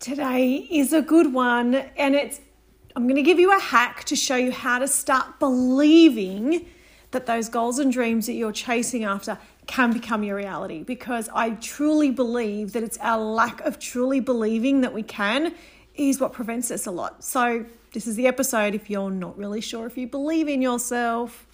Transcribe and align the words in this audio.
Today 0.00 0.68
is 0.70 0.92
a 0.92 1.02
good 1.02 1.32
one, 1.34 1.74
and 1.74 2.14
it's 2.14 2.40
I'm 2.94 3.04
going 3.04 3.16
to 3.16 3.22
give 3.22 3.40
you 3.40 3.56
a 3.56 3.60
hack 3.60 4.04
to 4.04 4.14
show 4.14 4.36
you 4.36 4.52
how 4.52 4.78
to 4.78 4.86
start 4.86 5.40
believing 5.40 6.66
that 7.10 7.26
those 7.26 7.48
goals 7.48 7.80
and 7.80 7.92
dreams 7.92 8.26
that 8.26 8.34
you're 8.34 8.52
chasing 8.52 9.02
after 9.02 9.38
can 9.66 9.92
become 9.92 10.22
your 10.22 10.36
reality 10.36 10.84
because 10.84 11.28
I 11.34 11.50
truly 11.50 12.12
believe 12.12 12.74
that 12.74 12.84
it's 12.84 12.98
our 12.98 13.18
lack 13.18 13.60
of 13.62 13.80
truly 13.80 14.20
believing 14.20 14.82
that 14.82 14.94
we 14.94 15.02
can 15.02 15.52
is 15.96 16.20
what 16.20 16.32
prevents 16.32 16.70
us 16.70 16.86
a 16.86 16.92
lot. 16.92 17.24
So, 17.24 17.66
this 17.92 18.06
is 18.06 18.14
the 18.14 18.28
episode 18.28 18.76
if 18.76 18.88
you're 18.88 19.10
not 19.10 19.36
really 19.36 19.60
sure 19.60 19.84
if 19.86 19.98
you 19.98 20.06
believe 20.06 20.46
in 20.46 20.62
yourself. 20.62 21.47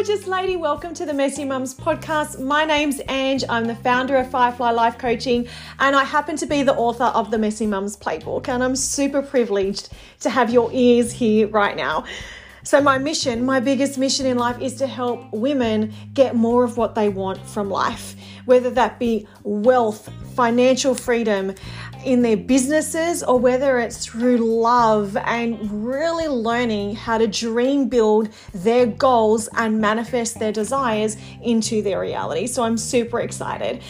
Gorgeous 0.00 0.26
lady. 0.26 0.56
Welcome 0.56 0.94
to 0.94 1.04
the 1.04 1.12
Messy 1.12 1.44
Mums 1.44 1.74
podcast. 1.74 2.40
My 2.40 2.64
name's 2.64 3.02
Ange. 3.06 3.44
I'm 3.50 3.66
the 3.66 3.74
founder 3.74 4.16
of 4.16 4.30
Firefly 4.30 4.70
Life 4.70 4.96
Coaching, 4.96 5.46
and 5.78 5.94
I 5.94 6.04
happen 6.04 6.36
to 6.38 6.46
be 6.46 6.62
the 6.62 6.74
author 6.74 7.04
of 7.04 7.30
the 7.30 7.36
Messy 7.36 7.66
Mums 7.66 7.98
Playbook. 7.98 8.48
And 8.48 8.64
I'm 8.64 8.76
super 8.76 9.20
privileged 9.20 9.90
to 10.20 10.30
have 10.30 10.48
your 10.48 10.70
ears 10.72 11.12
here 11.12 11.48
right 11.48 11.76
now. 11.76 12.06
So, 12.62 12.80
my 12.80 12.96
mission, 12.96 13.44
my 13.44 13.60
biggest 13.60 13.98
mission 13.98 14.24
in 14.24 14.38
life 14.38 14.58
is 14.58 14.76
to 14.76 14.86
help 14.86 15.30
women 15.34 15.92
get 16.14 16.34
more 16.34 16.64
of 16.64 16.78
what 16.78 16.94
they 16.94 17.10
want 17.10 17.46
from 17.46 17.68
life, 17.68 18.16
whether 18.46 18.70
that 18.70 18.98
be 18.98 19.28
wealth, 19.42 20.08
financial 20.34 20.94
freedom, 20.94 21.54
in 22.04 22.22
their 22.22 22.36
businesses 22.36 23.22
or 23.22 23.38
whether 23.38 23.78
it's 23.78 24.04
through 24.04 24.38
love 24.38 25.16
and 25.16 25.84
really 25.84 26.28
learning 26.28 26.96
how 26.96 27.18
to 27.18 27.26
dream 27.26 27.88
build 27.88 28.28
their 28.54 28.86
goals 28.86 29.48
and 29.56 29.80
manifest 29.80 30.38
their 30.38 30.52
desires 30.52 31.16
into 31.42 31.82
their 31.82 32.00
reality. 32.00 32.46
So 32.46 32.62
I'm 32.62 32.78
super 32.78 33.20
excited. 33.20 33.82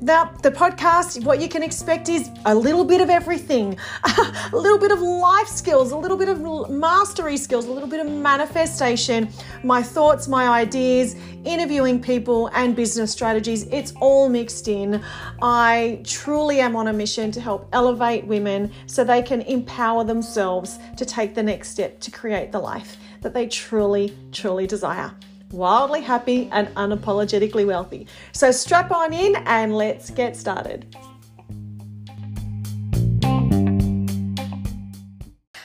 Now, 0.00 0.30
the 0.42 0.52
podcast, 0.52 1.24
what 1.24 1.40
you 1.40 1.48
can 1.48 1.64
expect 1.64 2.08
is 2.08 2.30
a 2.44 2.54
little 2.54 2.84
bit 2.84 3.00
of 3.00 3.10
everything 3.10 3.76
a 4.52 4.56
little 4.56 4.78
bit 4.78 4.92
of 4.92 5.00
life 5.00 5.48
skills, 5.48 5.90
a 5.90 5.96
little 5.96 6.16
bit 6.16 6.28
of 6.28 6.70
mastery 6.70 7.36
skills, 7.36 7.66
a 7.66 7.72
little 7.72 7.88
bit 7.88 7.98
of 7.98 8.10
manifestation, 8.10 9.28
my 9.64 9.82
thoughts, 9.82 10.28
my 10.28 10.46
ideas, 10.48 11.16
interviewing 11.44 12.00
people, 12.00 12.48
and 12.54 12.76
business 12.76 13.10
strategies. 13.10 13.64
It's 13.72 13.92
all 14.00 14.28
mixed 14.28 14.68
in. 14.68 15.02
I 15.42 16.00
truly 16.04 16.60
am 16.60 16.76
on 16.76 16.86
a 16.86 16.92
mission 16.92 17.32
to 17.32 17.40
help 17.40 17.68
elevate 17.72 18.24
women 18.24 18.70
so 18.86 19.02
they 19.02 19.22
can 19.22 19.42
empower 19.42 20.04
themselves 20.04 20.78
to 20.96 21.04
take 21.04 21.34
the 21.34 21.42
next 21.42 21.70
step 21.70 21.98
to 22.00 22.12
create 22.12 22.52
the 22.52 22.60
life 22.60 22.98
that 23.22 23.34
they 23.34 23.48
truly, 23.48 24.16
truly 24.30 24.68
desire 24.68 25.12
wildly 25.52 26.00
happy 26.00 26.48
and 26.52 26.68
unapologetically 26.74 27.66
wealthy. 27.66 28.06
So 28.32 28.50
strap 28.50 28.90
on 28.90 29.12
in 29.12 29.36
and 29.46 29.76
let's 29.76 30.10
get 30.10 30.36
started. 30.36 30.94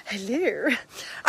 Hello. 0.05 0.69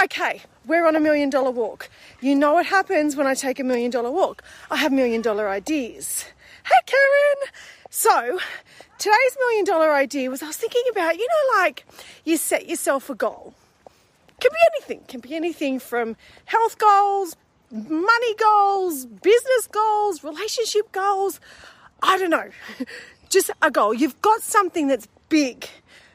Okay, 0.02 0.42
we're 0.66 0.86
on 0.86 0.94
a 0.94 1.00
million 1.00 1.30
dollar 1.30 1.50
walk. 1.50 1.88
You 2.20 2.34
know 2.34 2.52
what 2.54 2.66
happens 2.66 3.16
when 3.16 3.26
I 3.26 3.34
take 3.34 3.58
a 3.58 3.64
million 3.64 3.90
dollar 3.90 4.10
walk? 4.10 4.42
I 4.70 4.76
have 4.76 4.92
million 4.92 5.22
dollar 5.22 5.48
ideas. 5.48 6.26
Hey, 6.64 6.80
Karen. 6.86 7.50
So, 7.90 8.38
today's 8.98 9.36
million 9.38 9.64
dollar 9.64 9.92
idea 9.92 10.28
was 10.28 10.42
I 10.42 10.48
was 10.48 10.56
thinking 10.56 10.82
about, 10.90 11.16
you 11.16 11.26
know, 11.26 11.58
like 11.58 11.86
you 12.24 12.36
set 12.36 12.68
yourself 12.68 13.08
a 13.08 13.14
goal. 13.14 13.54
Can 14.40 14.50
be 14.50 14.58
anything. 14.74 15.04
Can 15.08 15.20
be 15.20 15.34
anything 15.34 15.78
from 15.78 16.16
health 16.44 16.76
goals, 16.76 17.36
money 17.70 18.34
goals, 18.34 19.06
business 19.06 19.66
goals, 19.70 20.22
relationship 20.24 20.90
goals. 20.92 21.40
I 22.02 22.18
don't 22.18 22.30
know. 22.30 22.50
Just 23.30 23.50
a 23.62 23.70
goal. 23.70 23.94
You've 23.94 24.20
got 24.20 24.42
something 24.42 24.86
that's 24.86 25.08
big. 25.28 25.68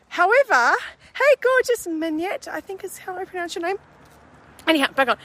However, 0.10 0.74
hey, 1.16 1.36
gorgeous 1.42 1.88
Manette, 1.88 2.48
I 2.48 2.62
think 2.62 2.84
is 2.84 2.98
how 2.98 3.16
I 3.16 3.26
pronounce 3.26 3.56
your 3.56 3.66
name. 3.66 3.78
Anyhow, 4.68 4.88
back 4.96 5.10
on. 5.10 5.18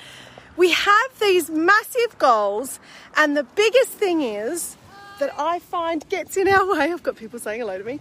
We 0.56 0.70
have 0.70 1.18
these 1.20 1.50
massive 1.50 2.16
goals, 2.18 2.78
and 3.16 3.36
the 3.36 3.42
biggest 3.44 3.90
thing 3.90 4.22
is 4.22 4.76
that 5.18 5.32
I 5.38 5.58
find 5.58 6.08
gets 6.08 6.36
in 6.36 6.48
our 6.48 6.66
way. 6.72 6.92
I've 6.92 7.02
got 7.02 7.16
people 7.16 7.38
saying 7.38 7.60
hello 7.60 7.78
to 7.78 7.84
me. 7.84 8.00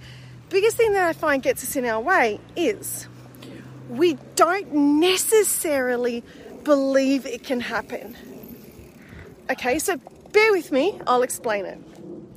Biggest 0.50 0.78
thing 0.78 0.94
that 0.94 1.08
I 1.08 1.14
find 1.14 1.42
gets 1.42 1.64
us 1.64 1.76
in 1.76 1.86
our 1.86 2.00
way 2.00 2.40
is 2.56 3.08
we 3.90 4.18
don't 4.36 4.74
necessarily 4.74 6.24
believe 6.64 7.26
it 7.26 7.44
can 7.44 7.60
happen. 7.60 8.16
Okay, 9.50 9.80
so 9.80 9.98
bear 10.32 10.52
with 10.52 10.72
me, 10.72 11.00
I'll 11.06 11.24
explain 11.24 11.66
it. 11.66 11.78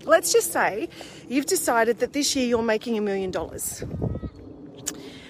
Let's 0.04 0.32
just 0.32 0.52
say 0.52 0.88
you've 1.28 1.46
decided 1.46 1.98
that 2.00 2.12
this 2.12 2.36
year 2.36 2.46
you're 2.46 2.62
making 2.62 2.98
a 2.98 3.00
million 3.00 3.30
dollars. 3.30 3.84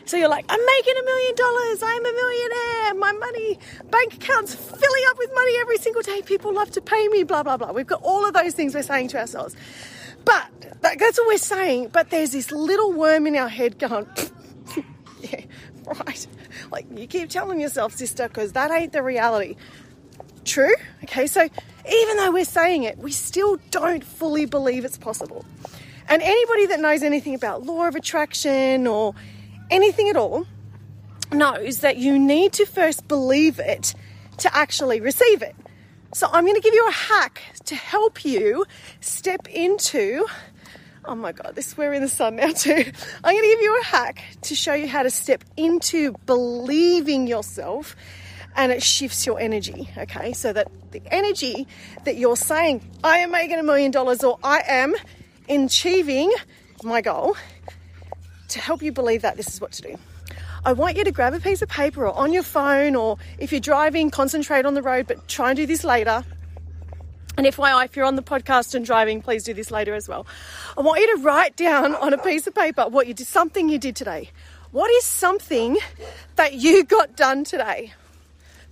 So 0.06 0.16
you're 0.16 0.28
like, 0.28 0.44
I'm 0.48 0.64
making 0.64 0.94
a 1.00 1.04
million 1.04 1.34
dollars, 1.34 1.82
I'm 1.82 2.06
a 2.06 2.12
millionaire, 2.12 2.94
my 2.94 3.12
money, 3.12 3.58
bank 3.90 4.14
account's 4.14 4.54
filling 4.54 5.04
up 5.08 5.18
with 5.18 5.34
money 5.34 5.56
every 5.58 5.78
single 5.78 6.02
day, 6.02 6.22
people 6.22 6.54
love 6.54 6.70
to 6.72 6.80
pay 6.80 7.08
me, 7.08 7.24
blah, 7.24 7.42
blah, 7.42 7.56
blah. 7.56 7.72
We've 7.72 7.86
got 7.86 8.02
all 8.02 8.24
of 8.24 8.32
those 8.32 8.54
things 8.54 8.72
we're 8.72 8.82
saying 8.82 9.08
to 9.08 9.18
ourselves. 9.18 9.56
But 10.24 10.48
that's 10.80 11.18
what 11.18 11.26
we're 11.26 11.38
saying, 11.38 11.88
but 11.88 12.10
there's 12.10 12.30
this 12.30 12.52
little 12.52 12.92
worm 12.92 13.26
in 13.26 13.34
our 13.34 13.48
head 13.48 13.80
going, 13.80 14.06
yeah, 15.20 15.40
right. 16.06 16.26
Like 16.70 16.86
you 16.96 17.06
keep 17.06 17.30
telling 17.30 17.60
yourself, 17.60 17.94
sister, 17.94 18.28
because 18.28 18.52
that 18.52 18.70
ain't 18.70 18.92
the 18.92 19.02
reality. 19.02 19.56
True? 20.44 20.74
Okay, 21.04 21.26
so 21.26 21.42
even 21.42 22.16
though 22.16 22.32
we're 22.32 22.44
saying 22.44 22.84
it, 22.84 22.98
we 22.98 23.12
still 23.12 23.58
don't 23.70 24.04
fully 24.04 24.46
believe 24.46 24.84
it's 24.84 24.98
possible. 24.98 25.44
And 26.08 26.22
anybody 26.22 26.66
that 26.66 26.80
knows 26.80 27.02
anything 27.02 27.34
about 27.34 27.64
law 27.64 27.86
of 27.86 27.96
attraction 27.96 28.86
or 28.86 29.14
anything 29.70 30.08
at 30.08 30.16
all 30.16 30.46
knows 31.32 31.80
that 31.80 31.96
you 31.96 32.18
need 32.18 32.52
to 32.54 32.66
first 32.66 33.08
believe 33.08 33.58
it 33.58 33.94
to 34.38 34.54
actually 34.56 35.00
receive 35.00 35.42
it. 35.42 35.56
So 36.14 36.28
I'm 36.30 36.44
going 36.44 36.54
to 36.54 36.60
give 36.60 36.74
you 36.74 36.86
a 36.88 36.92
hack 36.92 37.42
to 37.64 37.74
help 37.74 38.24
you 38.24 38.64
step 39.00 39.48
into 39.48 40.24
Oh 41.08 41.14
my 41.14 41.30
God, 41.30 41.52
this 41.54 41.76
we're 41.76 41.92
in 41.92 42.02
the 42.02 42.08
sun 42.08 42.34
now 42.34 42.50
too. 42.50 42.72
I'm 42.72 43.34
going 43.34 43.42
to 43.42 43.48
give 43.48 43.60
you 43.60 43.80
a 43.80 43.84
hack 43.84 44.24
to 44.42 44.56
show 44.56 44.74
you 44.74 44.88
how 44.88 45.04
to 45.04 45.10
step 45.10 45.44
into 45.56 46.12
believing 46.26 47.28
yourself 47.28 47.94
and 48.56 48.72
it 48.72 48.82
shifts 48.82 49.24
your 49.24 49.38
energy. 49.38 49.88
Okay, 49.96 50.32
so 50.32 50.52
that 50.52 50.68
the 50.90 51.02
energy 51.14 51.68
that 52.04 52.16
you're 52.16 52.36
saying, 52.36 52.82
I 53.04 53.18
am 53.18 53.30
making 53.30 53.58
a 53.58 53.62
million 53.62 53.92
dollars 53.92 54.24
or 54.24 54.38
I 54.42 54.62
am 54.66 54.96
achieving 55.48 56.32
my 56.82 57.00
goal, 57.02 57.36
to 58.48 58.58
help 58.58 58.82
you 58.82 58.92
believe 58.92 59.22
that 59.22 59.36
this 59.36 59.48
is 59.48 59.60
what 59.60 59.72
to 59.72 59.82
do. 59.82 59.96
I 60.64 60.72
want 60.72 60.96
you 60.96 61.04
to 61.04 61.12
grab 61.12 61.34
a 61.34 61.40
piece 61.40 61.62
of 61.62 61.68
paper 61.68 62.06
or 62.06 62.14
on 62.14 62.32
your 62.32 62.42
phone, 62.42 62.96
or 62.96 63.18
if 63.38 63.52
you're 63.52 63.60
driving, 63.60 64.10
concentrate 64.10 64.66
on 64.66 64.74
the 64.74 64.82
road, 64.82 65.06
but 65.06 65.28
try 65.28 65.50
and 65.50 65.56
do 65.56 65.66
this 65.66 65.84
later. 65.84 66.24
And 67.36 67.46
FYI, 67.46 67.84
if 67.84 67.96
you're 67.96 68.06
on 68.06 68.16
the 68.16 68.22
podcast 68.22 68.74
and 68.74 68.86
driving, 68.86 69.20
please 69.20 69.44
do 69.44 69.52
this 69.52 69.70
later 69.70 69.94
as 69.94 70.08
well. 70.08 70.26
I 70.78 70.80
want 70.80 71.00
you 71.00 71.16
to 71.16 71.22
write 71.22 71.54
down 71.54 71.94
on 71.94 72.14
a 72.14 72.18
piece 72.18 72.46
of 72.46 72.54
paper 72.54 72.88
what 72.88 73.06
you 73.06 73.12
did, 73.12 73.26
something 73.26 73.68
you 73.68 73.78
did 73.78 73.94
today. 73.94 74.30
What 74.72 74.90
is 74.90 75.04
something 75.04 75.76
that 76.36 76.54
you 76.54 76.82
got 76.84 77.14
done 77.14 77.44
today? 77.44 77.92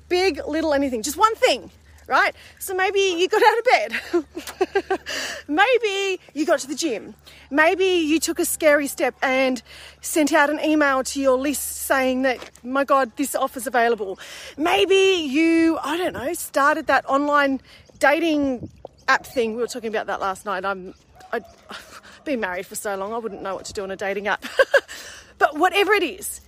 Big, 0.09 0.41
little, 0.49 0.73
anything, 0.73 1.03
just 1.03 1.19
one 1.19 1.35
thing, 1.35 1.71
right? 2.07 2.35
So 2.59 2.75
maybe 2.75 3.01
you 3.01 3.29
got 3.29 3.43
out 3.43 3.59
of 3.59 4.85
bed. 4.91 5.01
maybe 5.49 6.21
you 6.33 6.47
got 6.47 6.61
to 6.61 6.67
the 6.67 6.75
gym. 6.75 7.15
Maybe 7.51 7.85
you 7.85 8.19
took 8.19 8.39
a 8.39 8.47
scary 8.47 8.87
step 8.87 9.15
and 9.23 9.63
sent 10.01 10.33
out 10.33 10.49
an 10.49 10.59
email 10.61 11.05
to 11.05 11.21
your 11.21 11.37
list 11.37 11.63
saying 11.83 12.23
that, 12.23 12.39
my 12.63 12.85
God, 12.85 13.13
this 13.17 13.35
offer's 13.35 13.67
available. 13.67 14.19
Maybe 14.57 14.95
you, 14.95 15.79
I 15.83 15.99
don't 15.99 16.15
know, 16.15 16.33
started 16.33 16.87
that 16.87 17.05
online 17.07 17.61
dating 17.99 18.71
app 19.09 19.27
thing. 19.27 19.55
We 19.55 19.63
were 19.63 19.67
talking 19.67 19.89
about 19.89 20.07
that 20.07 20.21
last 20.21 20.45
night. 20.45 20.65
I'm, 20.65 20.95
I, 21.33 21.41
have 21.69 22.03
been 22.25 22.41
married 22.41 22.67
for 22.67 22.75
so 22.75 22.97
long, 22.97 23.13
I 23.13 23.19
wouldn't 23.19 23.43
know 23.43 23.55
what 23.55 23.65
to 23.67 23.73
do 23.73 23.83
on 23.83 23.91
a 23.91 23.97
dating 23.97 24.29
app. 24.29 24.45
but 25.39 25.59
whatever 25.59 25.93
it 25.93 26.03
is, 26.03 26.41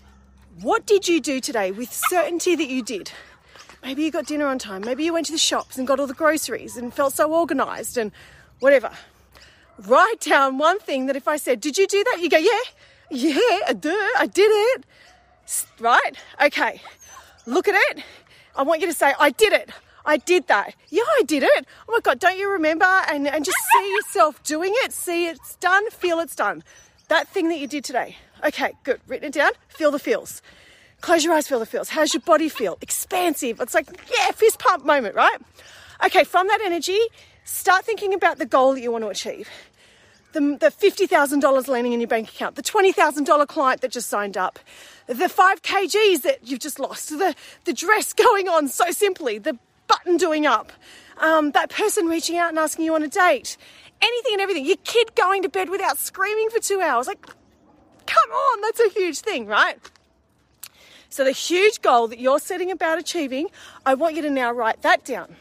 what 0.62 0.86
did 0.86 1.06
you 1.06 1.20
do 1.20 1.40
today 1.40 1.70
with 1.70 1.92
certainty 1.92 2.56
that 2.56 2.68
you 2.68 2.82
did? 2.82 3.12
Maybe 3.82 4.02
you 4.02 4.10
got 4.10 4.26
dinner 4.26 4.46
on 4.46 4.58
time. 4.58 4.82
Maybe 4.82 5.04
you 5.04 5.12
went 5.12 5.26
to 5.26 5.32
the 5.32 5.38
shops 5.38 5.78
and 5.78 5.86
got 5.86 6.00
all 6.00 6.06
the 6.06 6.14
groceries 6.14 6.76
and 6.76 6.92
felt 6.92 7.12
so 7.12 7.32
organized 7.32 7.96
and 7.96 8.10
whatever. 8.60 8.90
Write 9.86 10.20
down 10.20 10.58
one 10.58 10.78
thing 10.78 11.06
that 11.06 11.16
if 11.16 11.28
I 11.28 11.36
said, 11.36 11.60
Did 11.60 11.76
you 11.76 11.86
do 11.86 12.02
that? 12.04 12.18
You 12.20 12.30
go, 12.30 12.38
Yeah, 12.38 12.58
yeah, 13.10 13.60
I 13.68 13.74
do. 13.78 14.12
I 14.18 14.26
did 14.26 14.48
it. 14.48 14.86
Right? 15.78 16.16
Okay. 16.42 16.80
Look 17.44 17.68
at 17.68 17.74
it. 17.90 18.02
I 18.56 18.62
want 18.62 18.80
you 18.80 18.86
to 18.86 18.92
say, 18.94 19.12
I 19.20 19.30
did 19.30 19.52
it. 19.52 19.70
I 20.06 20.18
did 20.18 20.46
that. 20.46 20.74
Yeah, 20.88 21.02
I 21.18 21.22
did 21.24 21.42
it. 21.42 21.66
Oh 21.88 21.92
my 21.92 22.00
God, 22.00 22.20
don't 22.20 22.38
you 22.38 22.50
remember? 22.50 22.86
And, 23.08 23.26
and 23.26 23.44
just 23.44 23.58
see 23.74 23.92
yourself 23.94 24.42
doing 24.44 24.72
it. 24.76 24.92
See 24.92 25.26
it's 25.26 25.56
done. 25.56 25.90
Feel 25.90 26.20
it's 26.20 26.36
done. 26.36 26.62
That 27.08 27.28
thing 27.28 27.48
that 27.48 27.58
you 27.58 27.66
did 27.66 27.84
today. 27.84 28.16
Okay, 28.44 28.72
good. 28.84 29.00
Written 29.06 29.28
it 29.28 29.32
down. 29.32 29.50
Feel 29.68 29.90
the 29.90 29.98
feels. 29.98 30.42
Close 31.00 31.24
your 31.24 31.34
eyes, 31.34 31.46
feel 31.46 31.58
the 31.58 31.66
feels. 31.66 31.90
How's 31.90 32.14
your 32.14 32.22
body 32.22 32.48
feel? 32.48 32.78
Expansive. 32.80 33.60
It's 33.60 33.74
like, 33.74 33.88
yeah, 34.16 34.30
fist 34.30 34.58
pump 34.58 34.84
moment, 34.84 35.14
right? 35.14 35.38
Okay, 36.04 36.24
from 36.24 36.46
that 36.48 36.60
energy, 36.64 36.98
start 37.44 37.84
thinking 37.84 38.14
about 38.14 38.38
the 38.38 38.46
goal 38.46 38.74
that 38.74 38.80
you 38.80 38.90
want 38.90 39.04
to 39.04 39.08
achieve. 39.08 39.48
The, 40.32 40.40
the 40.40 40.70
$50,000 40.70 41.68
landing 41.68 41.92
in 41.92 42.00
your 42.00 42.08
bank 42.08 42.28
account, 42.28 42.56
the 42.56 42.62
$20,000 42.62 43.46
client 43.46 43.80
that 43.80 43.90
just 43.90 44.08
signed 44.08 44.36
up, 44.36 44.58
the 45.06 45.28
five 45.28 45.62
kgs 45.62 46.22
that 46.22 46.40
you've 46.42 46.60
just 46.60 46.78
lost, 46.78 47.10
the, 47.10 47.34
the 47.64 47.72
dress 47.72 48.12
going 48.12 48.48
on 48.48 48.68
so 48.68 48.90
simply, 48.90 49.38
the 49.38 49.58
button 49.86 50.16
doing 50.16 50.46
up, 50.46 50.72
um, 51.18 51.52
that 51.52 51.70
person 51.70 52.06
reaching 52.06 52.36
out 52.36 52.50
and 52.50 52.58
asking 52.58 52.84
you 52.84 52.94
on 52.94 53.02
a 53.02 53.08
date, 53.08 53.56
anything 54.02 54.32
and 54.34 54.40
everything, 54.40 54.64
your 54.64 54.76
kid 54.84 55.14
going 55.14 55.42
to 55.42 55.48
bed 55.48 55.70
without 55.70 55.98
screaming 55.98 56.50
for 56.50 56.60
two 56.60 56.80
hours. 56.80 57.06
Like, 57.06 57.24
come 58.06 58.30
on, 58.30 58.60
that's 58.62 58.80
a 58.80 58.88
huge 58.88 59.20
thing, 59.20 59.46
right? 59.46 59.78
So, 61.08 61.24
the 61.24 61.32
huge 61.32 61.80
goal 61.80 62.08
that 62.08 62.18
you're 62.18 62.38
setting 62.38 62.70
about 62.70 62.98
achieving, 62.98 63.48
I 63.84 63.94
want 63.94 64.16
you 64.16 64.22
to 64.22 64.30
now 64.30 64.52
write 64.52 64.82
that 64.82 65.04
down. 65.04 65.36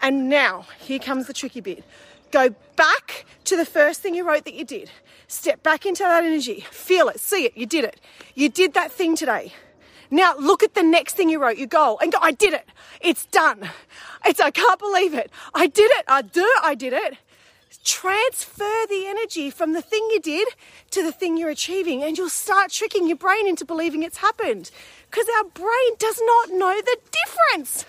And 0.00 0.28
now, 0.28 0.66
here 0.80 0.98
comes 0.98 1.26
the 1.26 1.32
tricky 1.32 1.60
bit. 1.60 1.84
Go 2.30 2.54
back 2.76 3.24
to 3.44 3.56
the 3.56 3.64
first 3.64 4.00
thing 4.00 4.14
you 4.14 4.26
wrote 4.26 4.44
that 4.44 4.54
you 4.54 4.64
did. 4.64 4.90
Step 5.28 5.62
back 5.62 5.86
into 5.86 6.02
that 6.02 6.24
energy. 6.24 6.66
Feel 6.70 7.08
it, 7.08 7.20
see 7.20 7.44
it, 7.44 7.56
you 7.56 7.66
did 7.66 7.84
it. 7.84 8.00
You 8.34 8.48
did 8.48 8.74
that 8.74 8.92
thing 8.92 9.16
today. 9.16 9.52
Now 10.12 10.34
look 10.38 10.62
at 10.62 10.74
the 10.74 10.82
next 10.82 11.14
thing 11.14 11.30
you 11.30 11.40
wrote, 11.40 11.56
your 11.56 11.66
goal, 11.66 11.98
and 12.00 12.12
go, 12.12 12.18
I 12.20 12.32
did 12.32 12.52
it. 12.52 12.68
It's 13.00 13.24
done. 13.24 13.70
It's, 14.26 14.40
I 14.40 14.50
can't 14.50 14.78
believe 14.78 15.14
it. 15.14 15.30
I 15.54 15.66
did 15.66 15.90
it. 15.90 16.04
I 16.06 16.20
do, 16.20 16.46
I 16.62 16.74
did 16.74 16.92
it. 16.92 17.16
Transfer 17.82 18.86
the 18.90 19.06
energy 19.06 19.48
from 19.48 19.72
the 19.72 19.80
thing 19.80 20.06
you 20.12 20.20
did 20.20 20.48
to 20.90 21.02
the 21.02 21.12
thing 21.12 21.38
you're 21.38 21.48
achieving, 21.48 22.04
and 22.04 22.18
you'll 22.18 22.28
start 22.28 22.70
tricking 22.70 23.08
your 23.08 23.16
brain 23.16 23.48
into 23.48 23.64
believing 23.64 24.02
it's 24.02 24.18
happened. 24.18 24.70
Because 25.10 25.26
our 25.38 25.44
brain 25.44 25.92
does 25.98 26.20
not 26.22 26.50
know 26.50 26.78
the 26.78 26.98
difference. 27.24 27.86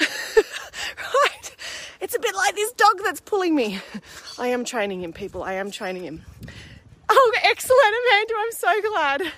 right? 0.98 1.56
It's 2.00 2.16
a 2.16 2.18
bit 2.18 2.34
like 2.34 2.56
this 2.56 2.72
dog 2.72 2.98
that's 3.04 3.20
pulling 3.20 3.54
me. 3.54 3.80
I 4.40 4.48
am 4.48 4.64
training 4.64 5.02
him, 5.04 5.12
people. 5.12 5.44
I 5.44 5.52
am 5.52 5.70
training 5.70 6.02
him. 6.02 6.24
Oh, 7.08 7.32
excellent, 7.44 7.94
Amanda. 8.10 8.34
I'm 8.38 8.52
so 8.52 8.90
glad. 8.90 9.32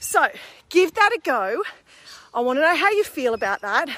So, 0.00 0.28
give 0.68 0.94
that 0.94 1.12
a 1.12 1.20
go. 1.22 1.62
I 2.34 2.40
want 2.40 2.58
to 2.58 2.62
know 2.62 2.76
how 2.76 2.90
you 2.90 3.04
feel 3.04 3.34
about 3.34 3.60
that. 3.62 3.88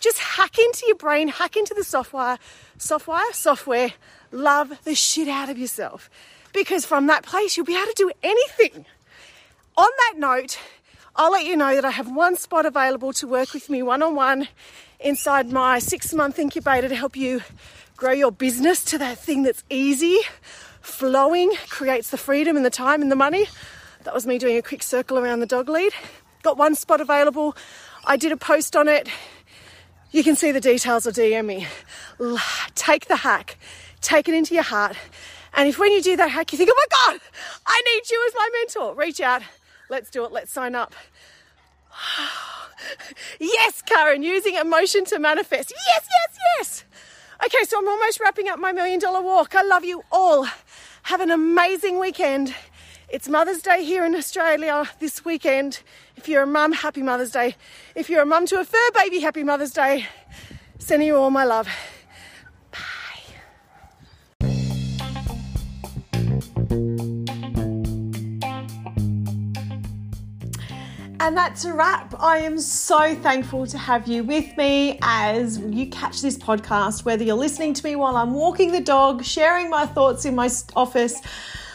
Just 0.00 0.18
hack 0.18 0.58
into 0.58 0.86
your 0.86 0.96
brain, 0.96 1.28
hack 1.28 1.56
into 1.56 1.74
the 1.74 1.84
software, 1.84 2.38
software, 2.78 3.32
software. 3.32 3.92
Love 4.32 4.72
the 4.84 4.94
shit 4.94 5.28
out 5.28 5.48
of 5.48 5.58
yourself. 5.58 6.10
Because 6.52 6.84
from 6.84 7.06
that 7.06 7.24
place, 7.24 7.56
you'll 7.56 7.66
be 7.66 7.76
able 7.76 7.86
to 7.86 7.94
do 7.96 8.10
anything. 8.22 8.84
On 9.76 9.88
that 9.98 10.14
note, 10.18 10.58
I'll 11.16 11.32
let 11.32 11.44
you 11.44 11.56
know 11.56 11.74
that 11.74 11.84
I 11.84 11.90
have 11.90 12.10
one 12.10 12.36
spot 12.36 12.66
available 12.66 13.12
to 13.14 13.26
work 13.26 13.54
with 13.54 13.70
me 13.70 13.82
one 13.82 14.02
on 14.02 14.14
one 14.14 14.48
inside 15.00 15.52
my 15.52 15.78
six 15.78 16.12
month 16.12 16.38
incubator 16.38 16.88
to 16.88 16.96
help 16.96 17.16
you 17.16 17.42
grow 17.96 18.12
your 18.12 18.32
business 18.32 18.84
to 18.84 18.98
that 18.98 19.18
thing 19.18 19.44
that's 19.44 19.62
easy, 19.70 20.18
flowing, 20.80 21.52
creates 21.68 22.10
the 22.10 22.18
freedom 22.18 22.56
and 22.56 22.64
the 22.64 22.70
time 22.70 23.00
and 23.00 23.10
the 23.10 23.16
money. 23.16 23.46
That 24.04 24.12
was 24.12 24.26
me 24.26 24.38
doing 24.38 24.56
a 24.58 24.62
quick 24.62 24.82
circle 24.82 25.18
around 25.18 25.40
the 25.40 25.46
dog 25.46 25.68
lead. 25.68 25.92
Got 26.42 26.58
one 26.58 26.74
spot 26.74 27.00
available. 27.00 27.56
I 28.04 28.16
did 28.18 28.32
a 28.32 28.36
post 28.36 28.76
on 28.76 28.86
it. 28.86 29.08
You 30.10 30.22
can 30.22 30.36
see 30.36 30.52
the 30.52 30.60
details 30.60 31.06
or 31.06 31.10
DM 31.10 31.46
me. 31.46 31.66
Take 32.74 33.06
the 33.08 33.16
hack, 33.16 33.56
take 34.02 34.28
it 34.28 34.34
into 34.34 34.54
your 34.54 34.62
heart. 34.62 34.96
And 35.54 35.68
if 35.68 35.78
when 35.78 35.90
you 35.90 36.02
do 36.02 36.16
that 36.16 36.30
hack, 36.30 36.52
you 36.52 36.58
think, 36.58 36.70
oh 36.72 36.76
my 36.76 37.12
God, 37.12 37.20
I 37.66 37.82
need 37.86 38.10
you 38.10 38.24
as 38.28 38.34
my 38.34 38.50
mentor, 38.52 38.94
reach 38.94 39.20
out. 39.20 39.42
Let's 39.88 40.10
do 40.10 40.24
it. 40.24 40.32
Let's 40.32 40.52
sign 40.52 40.74
up. 40.74 40.94
yes, 43.40 43.82
Karen, 43.82 44.22
using 44.22 44.56
emotion 44.56 45.04
to 45.06 45.18
manifest. 45.18 45.72
Yes, 45.72 46.08
yes, 46.10 46.38
yes. 46.58 46.84
Okay, 47.44 47.64
so 47.64 47.78
I'm 47.78 47.88
almost 47.88 48.20
wrapping 48.20 48.48
up 48.48 48.58
my 48.58 48.72
million 48.72 49.00
dollar 49.00 49.22
walk. 49.22 49.54
I 49.54 49.62
love 49.62 49.84
you 49.84 50.04
all. 50.12 50.46
Have 51.04 51.20
an 51.20 51.30
amazing 51.30 51.98
weekend. 51.98 52.54
It's 53.08 53.28
Mother's 53.28 53.60
Day 53.60 53.84
here 53.84 54.06
in 54.06 54.14
Australia 54.14 54.88
this 54.98 55.26
weekend. 55.26 55.80
If 56.16 56.26
you're 56.26 56.44
a 56.44 56.46
mum, 56.46 56.72
happy 56.72 57.02
Mother's 57.02 57.32
Day. 57.32 57.54
If 57.94 58.08
you're 58.08 58.22
a 58.22 58.26
mum 58.26 58.46
to 58.46 58.58
a 58.58 58.64
fur 58.64 58.90
baby, 58.94 59.20
happy 59.20 59.44
Mother's 59.44 59.72
Day. 59.72 60.06
Sending 60.78 61.08
you 61.08 61.16
all 61.16 61.30
my 61.30 61.44
love. 61.44 61.68
Bye. 62.72 62.78
And 71.20 71.36
that's 71.36 71.66
a 71.66 71.74
wrap. 71.74 72.14
I 72.18 72.38
am 72.38 72.58
so 72.58 73.14
thankful 73.16 73.66
to 73.66 73.76
have 73.76 74.08
you 74.08 74.24
with 74.24 74.56
me 74.56 74.98
as 75.02 75.58
you 75.58 75.90
catch 75.90 76.22
this 76.22 76.38
podcast, 76.38 77.04
whether 77.04 77.22
you're 77.22 77.36
listening 77.36 77.74
to 77.74 77.84
me 77.84 77.96
while 77.96 78.16
I'm 78.16 78.32
walking 78.32 78.72
the 78.72 78.80
dog, 78.80 79.24
sharing 79.24 79.68
my 79.68 79.84
thoughts 79.84 80.24
in 80.24 80.34
my 80.34 80.48
office, 80.74 81.20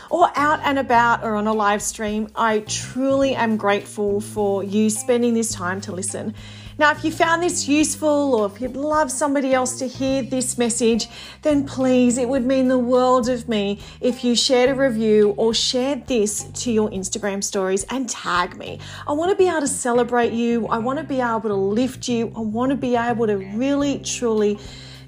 or 0.09 0.29
out 0.35 0.59
and 0.63 0.79
about 0.79 1.23
or 1.23 1.35
on 1.35 1.47
a 1.47 1.53
live 1.53 1.81
stream. 1.81 2.27
I 2.35 2.59
truly 2.59 3.35
am 3.35 3.57
grateful 3.57 4.21
for 4.21 4.63
you 4.63 4.89
spending 4.89 5.33
this 5.33 5.53
time 5.53 5.81
to 5.81 5.91
listen. 5.91 6.33
Now, 6.79 6.91
if 6.91 7.03
you 7.03 7.11
found 7.11 7.43
this 7.43 7.67
useful 7.67 8.33
or 8.33 8.45
if 8.45 8.61
you'd 8.61 8.77
love 8.77 9.11
somebody 9.11 9.53
else 9.53 9.77
to 9.79 9.85
hear 9.85 10.23
this 10.23 10.57
message, 10.57 11.09
then 11.41 11.65
please, 11.65 12.17
it 12.17 12.29
would 12.29 12.45
mean 12.45 12.69
the 12.69 12.77
world 12.77 13.27
of 13.27 13.49
me 13.49 13.81
if 13.99 14.23
you 14.23 14.33
shared 14.33 14.69
a 14.69 14.75
review 14.75 15.31
or 15.35 15.53
shared 15.53 16.07
this 16.07 16.45
to 16.45 16.71
your 16.71 16.89
Instagram 16.91 17.43
stories 17.43 17.83
and 17.89 18.09
tag 18.09 18.55
me. 18.55 18.79
I 19.05 19.11
want 19.11 19.29
to 19.29 19.35
be 19.35 19.49
able 19.49 19.59
to 19.59 19.67
celebrate 19.67 20.31
you. 20.31 20.67
I 20.67 20.77
want 20.77 20.99
to 20.99 21.03
be 21.03 21.19
able 21.19 21.41
to 21.41 21.53
lift 21.53 22.07
you. 22.07 22.31
I 22.33 22.39
want 22.39 22.69
to 22.69 22.77
be 22.77 22.95
able 22.95 23.27
to 23.27 23.35
really, 23.35 23.99
truly 23.99 24.57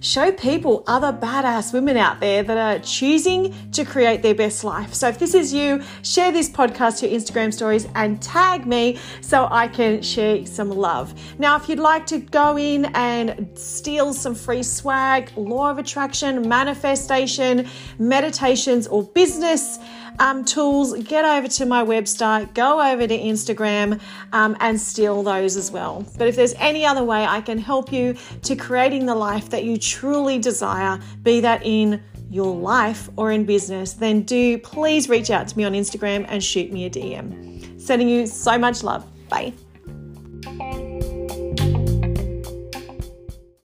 show 0.01 0.31
people 0.31 0.83
other 0.87 1.13
badass 1.13 1.73
women 1.73 1.95
out 1.95 2.19
there 2.19 2.41
that 2.41 2.57
are 2.57 2.83
choosing 2.83 3.53
to 3.71 3.85
create 3.85 4.21
their 4.23 4.33
best 4.33 4.63
life. 4.63 4.93
So 4.93 5.07
if 5.07 5.19
this 5.19 5.35
is 5.35 5.53
you, 5.53 5.81
share 6.01 6.31
this 6.31 6.49
podcast 6.49 6.99
to 6.99 7.07
your 7.07 7.19
Instagram 7.19 7.53
stories 7.53 7.87
and 7.95 8.21
tag 8.21 8.65
me 8.65 8.99
so 9.21 9.47
I 9.49 9.67
can 9.67 10.01
share 10.01 10.45
some 10.45 10.69
love. 10.69 11.13
Now, 11.39 11.55
if 11.55 11.69
you'd 11.69 11.79
like 11.79 12.07
to 12.07 12.17
go 12.17 12.57
in 12.57 12.85
and 12.95 13.47
steal 13.53 14.13
some 14.13 14.33
free 14.33 14.63
swag, 14.63 15.31
law 15.37 15.69
of 15.69 15.77
attraction, 15.77 16.49
manifestation, 16.49 17.67
meditations, 17.99 18.87
or 18.87 19.03
business, 19.03 19.77
um, 20.19 20.45
tools, 20.45 20.93
get 21.03 21.25
over 21.25 21.47
to 21.47 21.65
my 21.65 21.83
website, 21.83 22.53
go 22.53 22.81
over 22.81 23.07
to 23.07 23.17
Instagram 23.17 23.99
um, 24.33 24.55
and 24.59 24.79
steal 24.79 25.23
those 25.23 25.55
as 25.55 25.71
well. 25.71 26.05
But 26.17 26.27
if 26.27 26.35
there's 26.35 26.53
any 26.55 26.85
other 26.85 27.03
way 27.03 27.25
I 27.25 27.41
can 27.41 27.57
help 27.57 27.91
you 27.91 28.15
to 28.43 28.55
creating 28.55 29.05
the 29.05 29.15
life 29.15 29.49
that 29.49 29.63
you 29.63 29.77
truly 29.91 30.39
desire, 30.39 30.99
be 31.23 31.41
that 31.41 31.61
in 31.65 32.01
your 32.29 32.55
life 32.55 33.09
or 33.17 33.31
in 33.31 33.45
business, 33.45 33.93
then 33.93 34.21
do 34.21 34.57
please 34.57 35.09
reach 35.09 35.29
out 35.29 35.47
to 35.49 35.57
me 35.57 35.65
on 35.65 35.73
Instagram 35.73 36.25
and 36.29 36.41
shoot 36.41 36.71
me 36.71 36.85
a 36.85 36.89
DM. 36.89 37.79
Sending 37.79 38.07
you 38.07 38.25
so 38.25 38.57
much 38.57 38.83
love. 38.83 39.05
Bye. 39.27 39.53